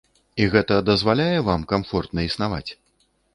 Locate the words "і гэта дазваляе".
0.43-1.37